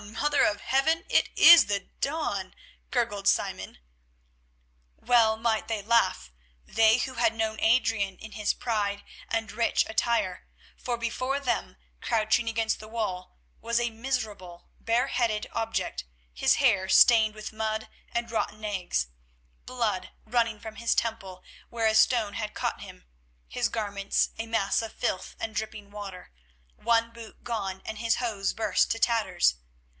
Mother 0.21 0.43
of 0.43 0.61
Heaven! 0.61 1.03
it 1.09 1.29
is 1.37 1.65
the 1.67 1.81
Don," 1.99 2.55
gurgled 2.89 3.27
Simon. 3.27 3.77
Well 4.97 5.37
might 5.37 5.67
they 5.67 5.81
laugh, 5.83 6.31
they 6.65 6.97
who 6.97 7.13
had 7.15 7.35
known 7.35 7.59
Adrian 7.59 8.17
in 8.17 8.31
his 8.31 8.53
pride 8.53 9.03
and 9.29 9.51
rich 9.51 9.85
attire, 9.87 10.47
for 10.75 10.97
before 10.97 11.39
them, 11.39 11.77
crouching 12.01 12.49
against 12.49 12.79
the 12.79 12.87
wall, 12.87 13.37
was 13.61 13.79
a 13.79 13.91
miserable, 13.91 14.69
bareheaded 14.79 15.47
object, 15.53 16.05
his 16.33 16.55
hair 16.55 16.89
stained 16.89 17.35
with 17.35 17.53
mud 17.53 17.87
and 18.11 18.31
rotten 18.31 18.65
eggs, 18.65 19.07
blood 19.67 20.09
running 20.25 20.59
from 20.59 20.75
his 20.75 20.95
temple 20.95 21.43
where 21.69 21.87
a 21.87 21.95
stone 21.95 22.33
had 22.33 22.55
caught 22.55 22.81
him, 22.81 23.05
his 23.47 23.69
garments 23.69 24.29
a 24.39 24.47
mass 24.47 24.81
of 24.81 24.93
filth 24.93 25.35
and 25.39 25.55
dripping 25.55 25.91
water, 25.91 26.31
one 26.75 27.11
boot 27.11 27.43
gone 27.43 27.83
and 27.85 27.99
his 27.99 28.15
hose 28.15 28.51
burst 28.53 28.89
to 28.89 28.97
tatters. 28.97 29.55